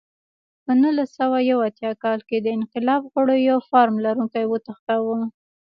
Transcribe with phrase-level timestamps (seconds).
[0.63, 5.19] په نولس سوه یو اتیا کال کې د انقلاب غړو یو فارم لرونکی وتښتاوه.